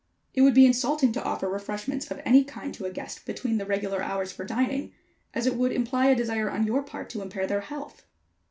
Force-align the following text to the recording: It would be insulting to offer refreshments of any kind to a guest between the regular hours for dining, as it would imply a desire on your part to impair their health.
It 0.33 0.41
would 0.41 0.55
be 0.55 0.65
insulting 0.65 1.11
to 1.11 1.23
offer 1.23 1.47
refreshments 1.47 2.09
of 2.09 2.19
any 2.25 2.43
kind 2.43 2.73
to 2.73 2.85
a 2.85 2.89
guest 2.91 3.23
between 3.23 3.59
the 3.59 3.67
regular 3.67 4.01
hours 4.01 4.31
for 4.31 4.43
dining, 4.43 4.93
as 5.35 5.45
it 5.45 5.53
would 5.55 5.71
imply 5.71 6.07
a 6.07 6.15
desire 6.15 6.49
on 6.49 6.65
your 6.65 6.81
part 6.81 7.07
to 7.11 7.21
impair 7.21 7.45
their 7.45 7.61
health. 7.61 8.03